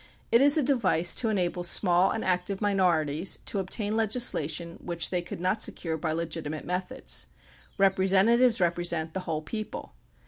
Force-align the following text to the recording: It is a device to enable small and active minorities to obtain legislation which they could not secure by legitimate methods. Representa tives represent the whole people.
It 0.31 0.41
is 0.41 0.57
a 0.57 0.63
device 0.63 1.13
to 1.13 1.29
enable 1.29 1.61
small 1.63 2.09
and 2.09 2.25
active 2.25 2.59
minorities 2.59 3.37
to 3.45 3.59
obtain 3.59 3.95
legislation 3.95 4.79
which 4.81 5.11
they 5.11 5.21
could 5.21 5.39
not 5.39 5.61
secure 5.61 5.95
by 5.95 6.11
legitimate 6.11 6.65
methods. 6.65 7.27
Representa 7.77 8.39
tives 8.39 8.59
represent 8.59 9.13
the 9.13 9.19
whole 9.29 9.43
people. 9.43 9.93